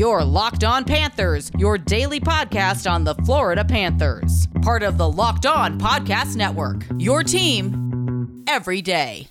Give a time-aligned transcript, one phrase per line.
[0.00, 4.48] Your Locked On Panthers, your daily podcast on the Florida Panthers.
[4.62, 6.86] Part of the Locked On Podcast Network.
[6.96, 9.28] Your team every day.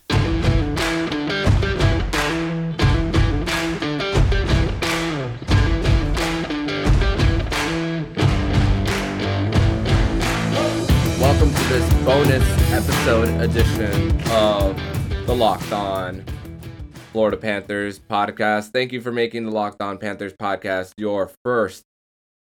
[11.20, 14.80] Welcome to this bonus episode edition of
[15.26, 16.24] the Locked On
[17.12, 18.71] Florida Panthers podcast.
[18.71, 21.82] Thank you for making the Locked On Panthers podcast your first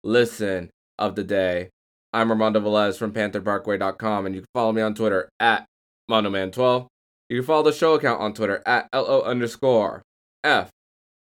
[0.04, 0.68] listen
[0.98, 1.70] of the day.
[2.12, 5.64] I'm Armando Velez from PantherParkway.com, and you can follow me on Twitter at
[6.10, 6.86] MondoMan12.
[7.30, 10.02] You can follow the show account on Twitter at LO underscore
[10.44, 10.68] F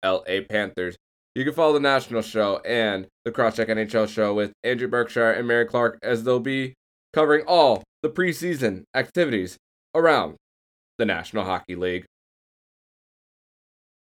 [0.03, 0.97] L A Panthers.
[1.37, 5.47] You can follow the national show and the Crosscheck NHL show with Andrew Berkshire and
[5.47, 6.75] Mary Clark as they'll be
[7.13, 9.57] covering all the preseason activities
[9.95, 10.35] around
[10.99, 12.05] the National Hockey League.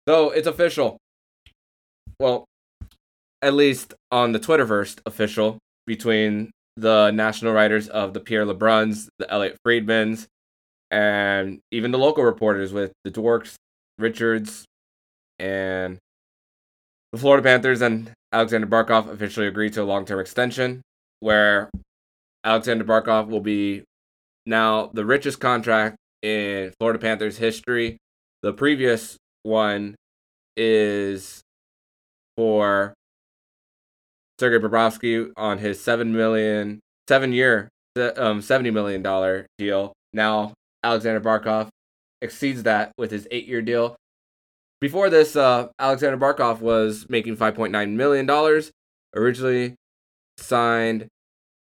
[0.09, 0.97] So it's official.
[2.19, 2.45] Well,
[3.43, 9.31] at least on the Twitterverse, official between the national writers of the Pierre LeBruns, the
[9.31, 10.25] Elliotte Friedmans,
[10.89, 13.53] and even the local reporters with the Dworks,
[13.99, 14.65] Richards,
[15.37, 15.99] and
[17.13, 20.81] the Florida Panthers and Alexander Barkov officially agreed to a long term extension
[21.19, 21.69] where
[22.43, 23.83] Alexander Barkov will be
[24.47, 27.99] now the richest contract in Florida Panthers history.
[28.41, 29.95] The previous one
[30.59, 31.41] is
[32.35, 32.93] for
[34.39, 37.69] Sergei Bobrovsky on his seven million, seven year,
[38.17, 39.93] um, seventy million dollar deal.
[40.13, 41.69] Now Alexander Barkov
[42.21, 43.95] exceeds that with his eight year deal.
[44.81, 48.71] Before this, uh, Alexander Barkov was making five point nine million dollars.
[49.15, 49.75] Originally
[50.37, 51.07] signed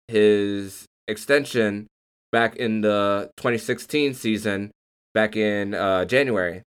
[0.09, 1.87] his extension
[2.33, 4.71] back in the 2016 season,
[5.15, 6.63] back in uh, January,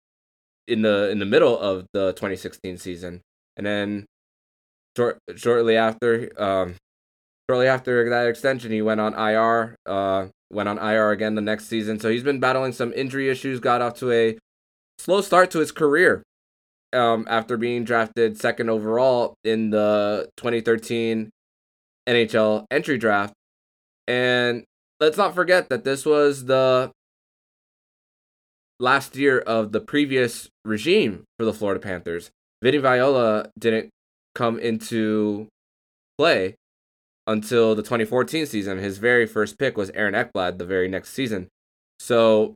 [0.67, 3.21] in the in the middle of the 2016 season,
[3.57, 4.05] and then
[4.95, 6.75] short, shortly after, um,
[7.49, 9.75] shortly after that extension, he went on IR.
[9.85, 13.59] Uh, went on IR again the next season, so he's been battling some injury issues.
[13.59, 14.37] Got off to a
[14.99, 16.23] slow start to his career
[16.93, 21.29] um, after being drafted second overall in the 2013
[22.07, 23.33] NHL entry draft.
[24.07, 24.63] And
[24.99, 26.91] let's not forget that this was the
[28.81, 32.31] last year of the previous regime for the Florida Panthers.
[32.61, 33.89] Vinny Viola didn't
[34.35, 35.47] come into
[36.17, 36.55] play
[37.27, 38.79] until the 2014 season.
[38.79, 41.47] His very first pick was Aaron Ekblad the very next season.
[41.99, 42.55] So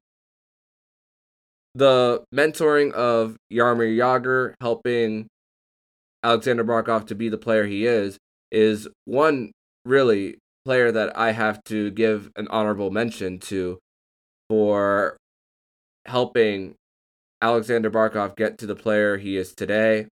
[1.76, 5.28] the mentoring of Jaromir Jagr helping
[6.24, 8.18] Alexander Barkov to be the player he is
[8.52, 9.52] is one
[9.86, 13.78] really player that I have to give an honorable mention to
[14.50, 15.18] for
[16.06, 16.76] helping
[17.42, 20.08] Alexander Barkov get to the player he is today.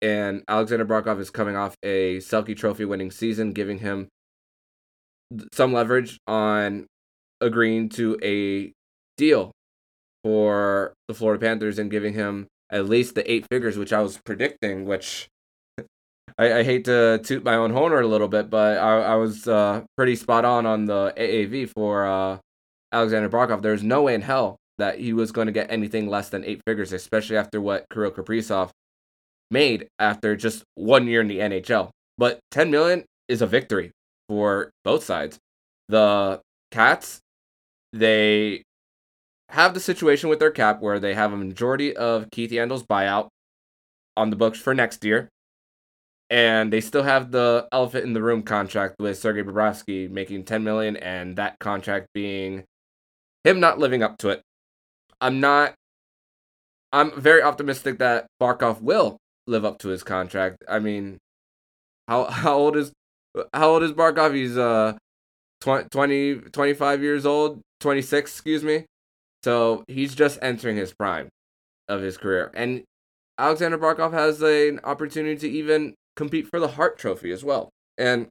[0.00, 4.08] And Alexander Barkov is coming off a Selke Trophy winning season, giving him
[5.52, 6.86] some leverage on
[7.40, 8.72] agreeing to a
[9.16, 9.52] deal
[10.24, 14.18] for the Florida Panthers and giving him at least the eight figures, which I was
[14.18, 15.28] predicting, which
[16.38, 19.46] I, I hate to toot my own horn a little bit, but I, I was
[19.46, 22.38] uh, pretty spot on on the AAV for uh,
[22.90, 23.62] Alexander Barkov.
[23.62, 26.60] There's no way in hell that he was going to get anything less than eight
[26.66, 28.70] figures, especially after what Kirill Kaprizov
[29.50, 31.90] made after just one year in the NHL.
[32.18, 33.92] But 10 million is a victory
[34.28, 35.38] for both sides.
[35.88, 36.40] The
[36.70, 37.20] Cats,
[37.92, 38.62] they
[39.50, 43.28] have the situation with their cap where they have a majority of Keith Yandle's buyout
[44.16, 45.28] on the books for next year.
[46.30, 50.64] And they still have the elephant in the room contract with Sergei Bobrovsky making 10
[50.64, 52.64] million and that contract being
[53.44, 54.40] him not living up to it.
[55.22, 55.74] I'm not
[56.92, 59.16] I'm very optimistic that Barkov will
[59.46, 60.58] live up to his contract.
[60.68, 61.18] I mean,
[62.08, 62.92] how how old is
[63.54, 64.34] how old is Barkov?
[64.34, 64.98] He's uh
[65.62, 68.84] 20, 25 years old, 26, excuse me.
[69.44, 71.28] So he's just entering his prime
[71.88, 72.50] of his career.
[72.52, 72.82] And
[73.38, 77.70] Alexander Barkov has an opportunity to even compete for the Hart Trophy as well.
[77.96, 78.26] And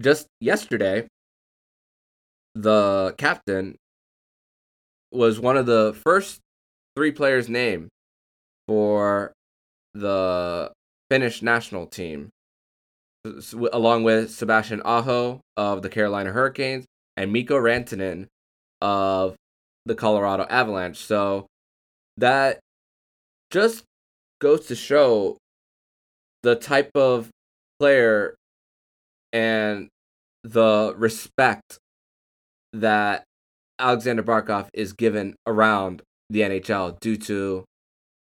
[0.00, 1.06] just yesterday,
[2.54, 3.76] the captain
[5.10, 6.40] was one of the first
[6.96, 7.88] three players named
[8.66, 9.32] for
[9.94, 10.70] the
[11.10, 12.28] Finnish national team,
[13.72, 16.84] along with Sebastian Aho of the Carolina Hurricanes
[17.16, 18.26] and Mikko Rantanen
[18.80, 19.36] of
[19.86, 20.98] the Colorado Avalanche.
[20.98, 21.46] So
[22.16, 22.60] that
[23.50, 23.84] just
[24.40, 25.38] goes to show
[26.42, 27.30] the type of
[27.80, 28.34] player
[29.32, 29.88] and
[30.44, 31.78] the respect
[32.72, 33.24] that
[33.78, 37.64] Alexander Barkov is given around the NHL due to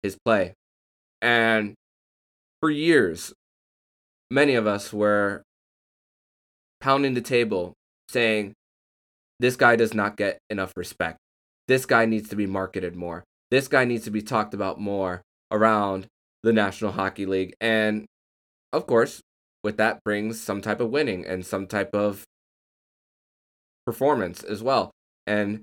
[0.03, 0.55] his play.
[1.23, 1.75] And
[2.61, 3.33] for years,
[4.31, 5.43] many of us were
[6.81, 7.73] pounding the table
[8.09, 8.53] saying,
[9.41, 11.19] this guy does not get enough respect.
[11.67, 13.25] This guy needs to be marketed more.
[13.51, 16.07] This guy needs to be talked about more around
[16.43, 17.55] the National Hockey League.
[17.61, 18.05] And
[18.73, 19.21] of course,
[19.63, 22.25] with that brings some type of winning and some type of
[23.87, 24.91] performance as well.
[25.27, 25.63] And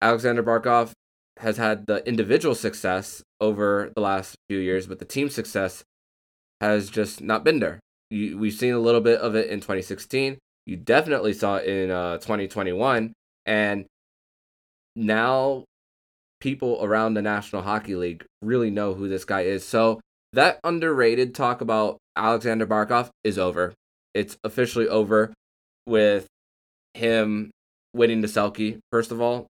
[0.00, 0.92] Alexander Barkov
[1.38, 5.84] has had the individual success over the last few years, but the team success
[6.60, 7.80] has just not been there.
[8.10, 10.38] You, we've seen a little bit of it in 2016.
[10.64, 13.12] You definitely saw it in uh, 2021.
[13.44, 13.86] And
[14.94, 15.64] now
[16.40, 19.64] people around the National Hockey League really know who this guy is.
[19.64, 20.00] So
[20.32, 23.74] that underrated talk about Alexander Barkov is over.
[24.14, 25.32] It's officially over
[25.86, 26.26] with
[26.94, 27.50] him
[27.96, 29.46] winning the Selke, first of all,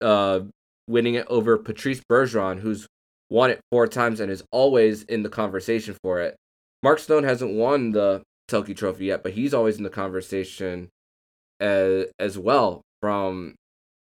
[0.00, 0.40] uh,
[0.88, 2.86] winning it over Patrice Bergeron, who's
[3.30, 6.36] won it four times and is always in the conversation for it.
[6.82, 10.88] Mark Stone hasn't won the Selke Trophy yet, but he's always in the conversation
[11.60, 13.54] as, as well from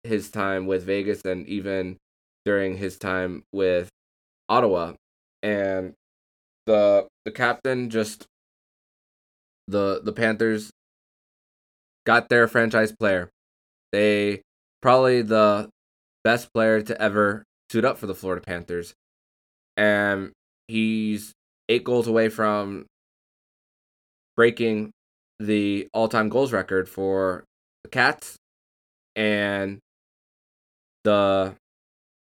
[0.05, 1.97] his time with Vegas and even
[2.45, 3.89] during his time with
[4.49, 4.95] Ottawa.
[5.43, 5.93] And
[6.67, 8.27] the the captain just
[9.67, 10.71] the the Panthers
[12.07, 13.31] got their franchise player.
[13.93, 14.43] They
[14.83, 15.69] probably the
[16.25, 18.95] best player to ever suit up for the Florida Panthers.
[19.77, 20.33] And
[20.69, 21.33] he's
[21.69, 22.87] eight goals away from
[24.37, 24.91] breaking
[25.39, 27.45] the all-time goals record for
[27.83, 28.37] the Cats
[29.17, 29.79] and
[31.05, 31.55] the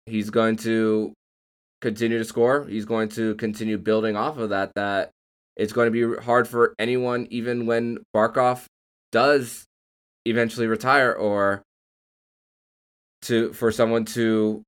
[0.05, 1.13] he's going to
[1.81, 2.65] continue to score.
[2.65, 5.11] He's going to continue building off of that that
[5.55, 8.65] it's going to be hard for anyone even when Barkov
[9.11, 9.65] does
[10.29, 11.63] eventually retire or
[13.23, 14.63] to for someone to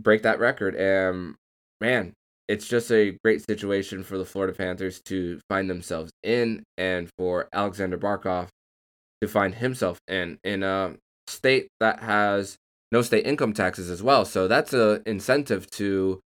[0.00, 0.74] break that record.
[0.74, 1.34] And
[1.80, 2.12] man,
[2.48, 7.48] it's just a great situation for the Florida Panthers to find themselves in, and for
[7.52, 8.48] Alexander Barkov
[9.20, 10.94] to find himself in in a
[11.26, 12.56] state that has
[12.92, 14.24] no state income taxes as well.
[14.24, 16.20] So that's a incentive to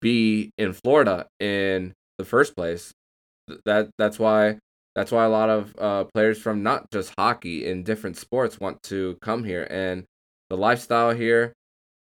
[0.00, 2.92] be in Florida in the first place.
[3.66, 4.58] That that's why
[4.94, 8.82] that's why a lot of uh, players from not just hockey in different sports want
[8.84, 10.04] to come here and
[10.48, 11.52] the lifestyle here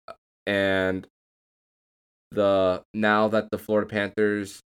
[0.08, 0.12] uh,
[0.46, 1.06] and
[2.30, 4.60] the now that the Florida Panthers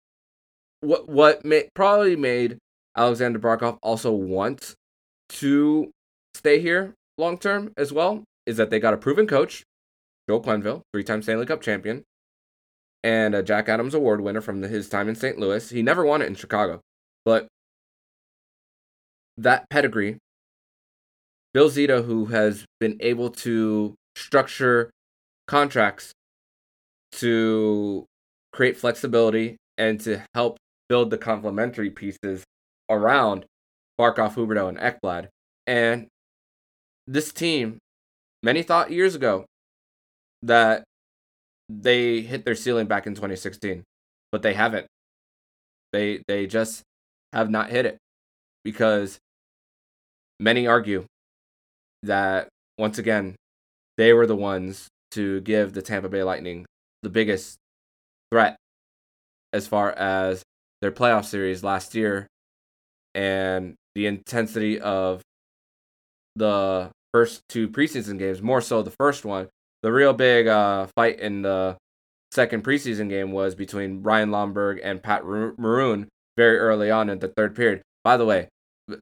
[0.80, 2.58] what what may, probably made
[2.96, 4.74] Alexander Barkov also want
[5.30, 5.90] to
[6.34, 9.62] stay here long term as well is that they got a proven coach,
[10.28, 12.02] Joe Quenneville, three-time Stanley Cup champion,
[13.04, 15.38] and a Jack Adams Award winner from his time in St.
[15.38, 15.70] Louis.
[15.70, 16.80] He never won it in Chicago,
[17.24, 17.46] but
[19.38, 20.18] that pedigree,
[21.52, 24.90] Bill Zito, who has been able to structure
[25.46, 26.12] contracts
[27.12, 28.06] to
[28.52, 32.44] create flexibility and to help build the complementary pieces
[32.88, 33.44] around
[33.98, 35.28] Barkov, Huberdeau, and Ekblad.
[35.66, 36.06] And
[37.06, 37.78] this team,
[38.42, 39.44] many thought years ago
[40.42, 40.84] that
[41.68, 43.82] they hit their ceiling back in 2016,
[44.32, 44.86] but they haven't.
[45.92, 46.82] They they just
[47.32, 47.98] have not hit it
[48.64, 49.18] because
[50.38, 51.04] many argue
[52.02, 52.48] that
[52.78, 53.36] once again
[53.96, 56.64] they were the ones to give the Tampa Bay Lightning
[57.02, 57.56] the biggest
[58.30, 58.56] threat
[59.52, 60.42] as far as
[60.80, 62.26] their playoff series last year
[63.14, 65.20] and the intensity of
[66.36, 69.48] the first two preseason games, more so the first one.
[69.82, 71.76] The real big uh, fight in the
[72.32, 77.28] second preseason game was between Ryan Lomberg and Pat Maroon very early on in the
[77.28, 77.82] third period.
[78.04, 78.48] By the way,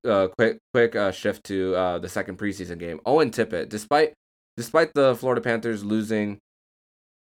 [0.05, 3.01] uh, quick quick uh, shift to uh, the second preseason game.
[3.07, 4.15] Owen Tippett, despite
[4.57, 6.39] despite the Florida Panthers losing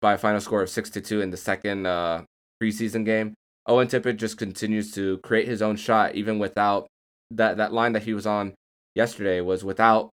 [0.02, 2.24] by a final score of six to two in the second uh,
[2.62, 3.34] preseason game.
[3.68, 6.88] Owen Tippett just continues to create his own shot, even without
[7.32, 8.54] that that line that he was on
[8.96, 10.10] yesterday was without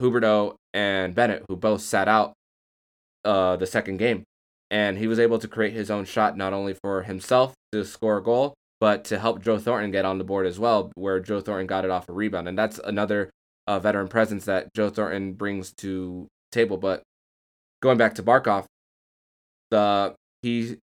[0.00, 2.32] Huberdeau and Bennett, who both sat out
[3.24, 4.24] uh, the second game,
[4.70, 8.18] and he was able to create his own shot not only for himself to score
[8.18, 11.40] a goal, but to help Joe Thornton get on the board as well, where Joe
[11.40, 13.30] Thornton got it off a rebound, and that's another
[13.66, 16.76] uh, veteran presence that Joe Thornton brings to table.
[16.76, 17.02] But
[17.80, 18.66] going back to Barkov,
[19.70, 20.76] the he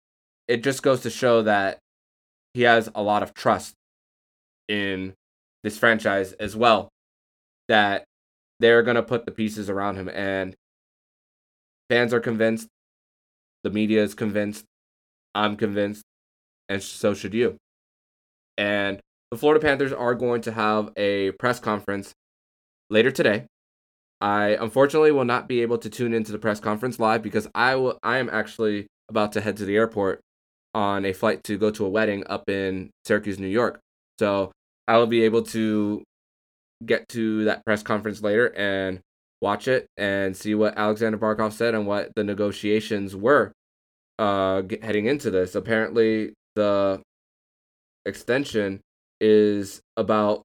[0.49, 1.77] it just goes to show that
[2.55, 3.75] he has a lot of trust
[4.67, 5.13] in
[5.63, 6.89] this franchise as well
[7.69, 8.05] that
[8.61, 10.09] they're going to put the pieces around him.
[10.09, 10.55] And
[11.91, 12.67] fans are convinced
[13.63, 14.65] the media is convinced
[15.35, 16.03] i'm convinced
[16.71, 17.59] and so should you
[18.59, 22.13] and the florida panthers are going to have a press conference
[22.91, 23.47] later today
[24.21, 27.77] I unfortunately will not be able to tune into the press conference live because I
[27.77, 30.21] will I am actually about to head to the airport
[30.75, 33.81] on a flight to go to a wedding up in Syracuse, New York.
[34.19, 34.53] So
[34.87, 36.05] I will be able to
[36.85, 39.01] get to that press conference later and
[39.41, 43.53] watch it and see what Alexander Barkov said and what the negotiations were
[44.19, 45.55] uh, heading into this.
[45.55, 47.01] Apparently, the
[48.07, 48.81] extension
[49.21, 50.43] is about,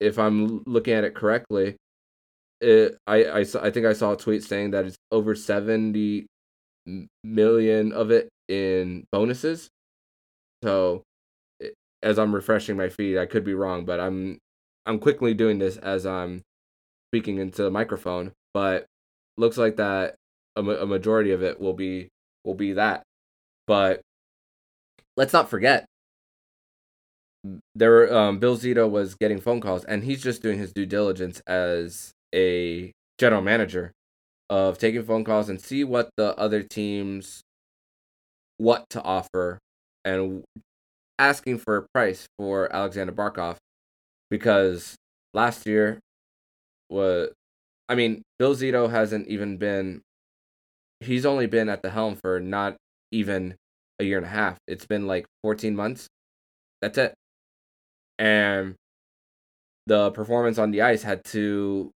[0.00, 1.76] if I'm looking at it correctly,
[2.60, 6.26] it, I, I, I think I saw a tweet saying that it's over 70
[7.24, 9.68] million of it in bonuses.
[10.62, 11.02] So
[12.02, 14.38] as I'm refreshing my feed, I could be wrong, but I'm
[14.84, 16.42] I'm quickly doing this as I'm
[17.10, 18.86] speaking into the microphone, but
[19.36, 20.16] looks like that
[20.56, 22.08] a, a majority of it will be
[22.44, 23.02] will be that.
[23.66, 24.00] But
[25.16, 25.86] let's not forget
[27.74, 31.40] there um, Bill Zito was getting phone calls and he's just doing his due diligence
[31.46, 33.92] as a general manager
[34.48, 37.42] of taking phone calls and see what the other teams
[38.58, 39.58] what to offer
[40.04, 40.44] and
[41.18, 43.56] asking for a price for Alexander Barkov
[44.30, 44.94] because
[45.34, 45.98] last year
[46.90, 47.30] was
[47.88, 50.00] I mean Bill Zito hasn't even been
[51.00, 52.76] he's only been at the helm for not
[53.10, 53.56] even
[53.98, 54.58] a year and a half.
[54.66, 56.06] It's been like 14 months.
[56.80, 57.14] That's it.
[58.18, 58.74] And
[59.86, 61.90] the performance on the ice had to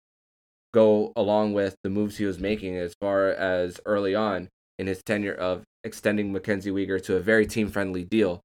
[0.72, 5.02] go along with the moves he was making as far as early on in his
[5.02, 8.40] tenure of extending Mackenzie Weegar to a very team friendly deal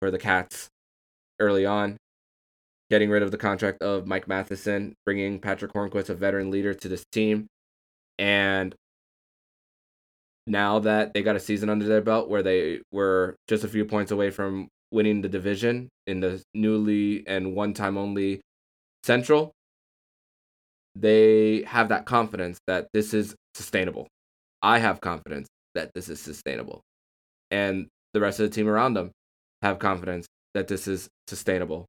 [0.00, 0.68] for the Cats
[1.40, 1.96] early on,
[2.90, 6.88] getting rid of the contract of Mike Matheson, bringing Patric Hornqvist, a veteran leader, to
[6.88, 7.46] this team.
[8.18, 8.74] And
[10.46, 13.84] now that they got a season under their belt where they were just a few
[13.84, 18.40] points away from winning the division in the newly and one time only
[19.02, 19.52] Central,
[20.94, 24.06] they have that confidence that this is sustainable.
[24.62, 26.80] I have confidence that this is sustainable.
[27.50, 29.10] And the rest of the team around them
[29.62, 31.86] have confidence that this is sustainable.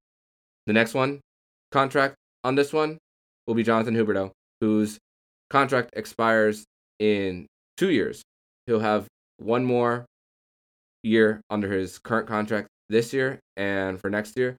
[0.66, 1.22] The next one,
[1.72, 2.98] contract on this one,
[3.46, 4.98] will be Jonathan Huberdeau, whose
[5.52, 6.66] contract expires
[7.00, 7.46] in
[7.78, 8.24] two years.
[8.66, 9.06] He'll have
[9.38, 10.06] one more
[11.04, 14.58] year under his current contract this year and for next year.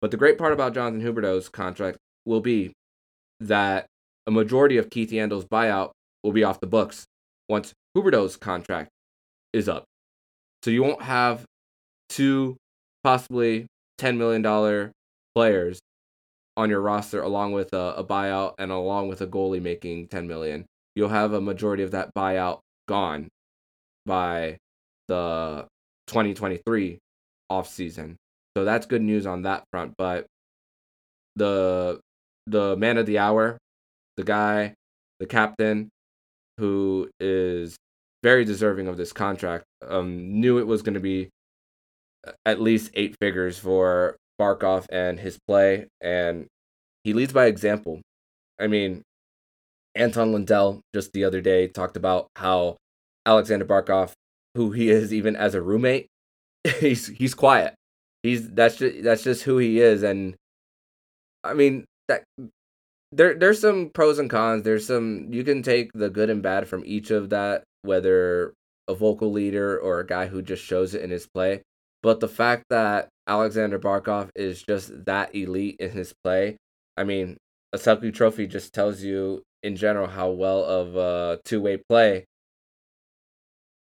[0.00, 2.72] But the great part about Jonathan Huberdeau's contract will be
[3.40, 3.86] that
[4.26, 5.90] a majority of Keith Yandle's buyout
[6.22, 7.06] will be off the books
[7.48, 8.90] once Huberdeau's contract
[9.52, 9.84] is up.
[10.62, 11.44] So you won't have
[12.08, 12.56] two
[13.02, 13.66] possibly
[13.98, 14.92] $10 million
[15.34, 15.78] players
[16.56, 20.26] on your roster along with a, a buyout and along with a goalie making 10
[20.26, 20.66] million.
[20.94, 22.58] You'll have a majority of that buyout
[22.88, 23.28] gone
[24.04, 24.58] by
[25.06, 25.66] the
[26.08, 26.98] 2023
[27.50, 28.16] off season.
[28.56, 29.94] So that's good news on that front.
[29.96, 30.26] But
[31.36, 32.00] the
[32.46, 33.58] the man of the hour,
[34.16, 34.74] the guy,
[35.20, 35.88] the captain,
[36.58, 37.76] who is
[38.22, 41.28] very deserving of this contract, um, knew it was going to be
[42.44, 46.46] at least eight figures for Barkov and his play, and
[47.04, 48.00] he leads by example.
[48.60, 49.02] I mean,
[49.94, 52.76] Anton Lundell just the other day talked about how
[53.24, 54.12] Alexander Barkov,
[54.54, 56.06] who he is even as a roommate,
[56.80, 57.74] he's he's quiet.
[58.22, 60.34] He's that's just that's just who he is, and
[61.44, 62.24] I mean that
[63.12, 64.62] there there's some pros and cons.
[64.64, 68.54] There's some you can take the good and bad from each of that, whether
[68.88, 71.62] a vocal leader or a guy who just shows it in his play.
[72.02, 76.56] But the fact that Alexander Barkov is just that elite in his play,
[76.96, 77.36] I mean,
[77.72, 82.24] a Selke Trophy just tells you in general how well of a two way play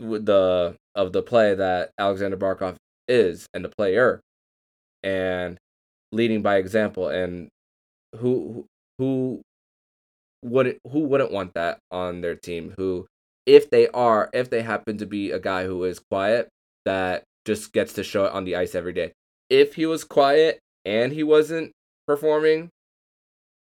[0.00, 2.76] the of the play that Alexander Barkov
[3.08, 4.20] is and the player,
[5.02, 5.58] and
[6.12, 7.08] leading by example.
[7.08, 7.49] And
[8.16, 8.66] who
[8.99, 9.40] who
[10.42, 12.75] wouldn't who wouldn't want that on their team?
[12.76, 13.06] Who,
[13.46, 16.49] if they are, if they happen to be a guy who is quiet,
[16.84, 19.12] that just gets to show it on the ice every day.
[19.50, 21.72] If he was quiet and he wasn't
[22.06, 22.70] performing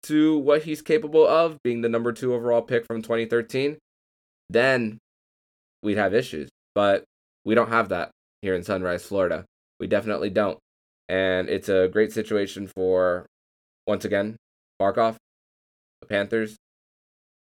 [0.04, 3.76] to what he's capable of, being the number two overall pick from 2013,
[4.48, 4.98] then
[5.82, 6.48] we'd have issues.
[6.76, 7.04] But
[7.46, 8.10] we don't have that
[8.42, 9.46] here in Sunrise, Florida.
[9.80, 10.58] We definitely don't.
[11.08, 13.26] And it's a great situation for,
[13.86, 14.36] once again,
[14.80, 15.16] Barkov,
[16.02, 16.56] the Panthers,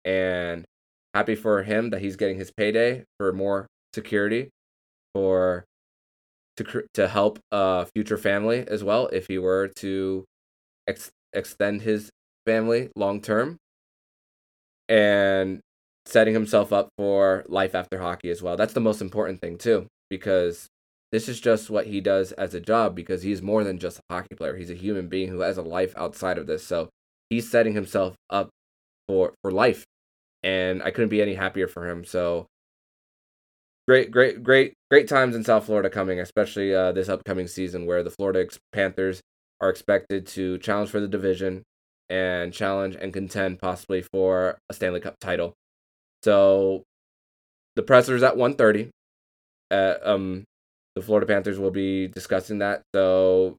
[0.05, 0.63] and
[1.13, 4.51] happy for him that he's getting his payday for more security,
[5.13, 5.65] for
[6.55, 10.23] to to help a future family as well if he were to
[10.87, 12.09] ex- extend his
[12.45, 13.57] family long term
[14.87, 15.59] and
[16.05, 18.57] setting himself up for life after hockey as well.
[18.57, 20.67] That's the most important thing too because
[21.11, 24.13] this is just what he does as a job because he's more than just a
[24.13, 24.55] hockey player.
[24.55, 26.65] He's a human being who has a life outside of this.
[26.65, 26.89] So
[27.29, 28.49] he's setting himself up
[29.07, 29.85] for for life
[30.43, 32.05] and I couldn't be any happier for him.
[32.05, 32.45] So
[33.87, 38.03] great, great, great, great times in South Florida coming, especially uh, this upcoming season where
[38.03, 39.21] the Florida Panthers
[39.61, 41.63] are expected to challenge for the division
[42.09, 45.53] and challenge and contend possibly for a Stanley Cup title.
[46.25, 46.81] So
[47.75, 48.89] the presser is at 1.30.
[49.69, 50.43] Uh, um,
[50.95, 52.81] the Florida Panthers will be discussing that.
[52.95, 53.57] So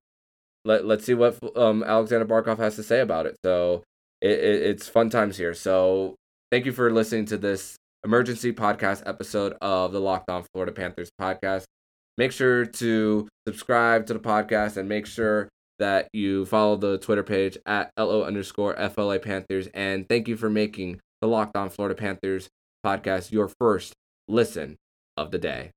[0.64, 3.36] let, let's see what um, Alexander Barkov has to say about it.
[3.44, 3.84] So
[4.20, 5.54] it, it, it's fun times here.
[5.54, 6.16] So
[6.50, 11.10] thank you for listening to this emergency podcast episode of the Locked On Florida Panthers
[11.20, 11.66] podcast.
[12.18, 17.22] Make sure to subscribe to the podcast and make sure that you follow the Twitter
[17.22, 19.68] page at LO underscore FLA Panthers.
[19.72, 22.48] And thank you for making the Locked On Florida Panthers
[22.86, 23.94] podcast your first
[24.28, 24.76] listen
[25.16, 25.72] of the day.